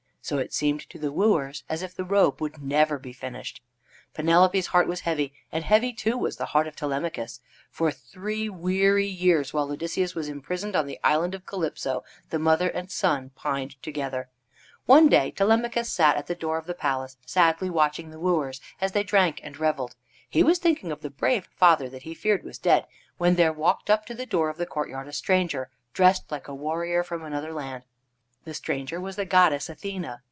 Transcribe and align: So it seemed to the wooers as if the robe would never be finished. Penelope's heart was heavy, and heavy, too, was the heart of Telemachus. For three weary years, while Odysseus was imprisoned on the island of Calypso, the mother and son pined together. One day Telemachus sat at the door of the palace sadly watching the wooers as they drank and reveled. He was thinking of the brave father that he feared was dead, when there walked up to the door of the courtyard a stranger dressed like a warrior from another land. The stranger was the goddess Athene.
So 0.23 0.37
it 0.37 0.53
seemed 0.53 0.87
to 0.91 0.99
the 0.99 1.11
wooers 1.11 1.63
as 1.67 1.81
if 1.81 1.95
the 1.95 2.03
robe 2.05 2.41
would 2.41 2.61
never 2.61 2.99
be 2.99 3.11
finished. 3.11 3.59
Penelope's 4.13 4.67
heart 4.67 4.87
was 4.87 5.01
heavy, 5.01 5.33
and 5.51 5.63
heavy, 5.63 5.91
too, 5.93 6.15
was 6.15 6.37
the 6.37 6.45
heart 6.45 6.67
of 6.67 6.75
Telemachus. 6.75 7.41
For 7.71 7.91
three 7.91 8.47
weary 8.47 9.07
years, 9.07 9.51
while 9.51 9.69
Odysseus 9.71 10.13
was 10.13 10.29
imprisoned 10.29 10.75
on 10.75 10.85
the 10.85 10.99
island 11.03 11.33
of 11.33 11.47
Calypso, 11.47 12.03
the 12.29 12.37
mother 12.37 12.69
and 12.69 12.91
son 12.91 13.31
pined 13.33 13.81
together. 13.81 14.29
One 14.85 15.09
day 15.09 15.31
Telemachus 15.31 15.89
sat 15.91 16.15
at 16.17 16.27
the 16.27 16.35
door 16.35 16.57
of 16.59 16.67
the 16.67 16.75
palace 16.75 17.17
sadly 17.25 17.69
watching 17.71 18.11
the 18.11 18.19
wooers 18.19 18.61
as 18.79 18.91
they 18.91 19.03
drank 19.03 19.41
and 19.43 19.57
reveled. 19.57 19.95
He 20.29 20.43
was 20.43 20.59
thinking 20.59 20.91
of 20.91 21.01
the 21.01 21.09
brave 21.09 21.49
father 21.55 21.89
that 21.89 22.03
he 22.03 22.13
feared 22.13 22.43
was 22.43 22.59
dead, 22.59 22.85
when 23.17 23.35
there 23.35 23.51
walked 23.51 23.89
up 23.89 24.05
to 24.05 24.13
the 24.13 24.27
door 24.27 24.49
of 24.49 24.57
the 24.57 24.67
courtyard 24.67 25.07
a 25.07 25.13
stranger 25.13 25.71
dressed 25.93 26.31
like 26.31 26.47
a 26.47 26.55
warrior 26.55 27.03
from 27.03 27.23
another 27.25 27.51
land. 27.51 27.83
The 28.43 28.55
stranger 28.55 28.99
was 28.99 29.17
the 29.17 29.25
goddess 29.25 29.69
Athene. 29.69 30.17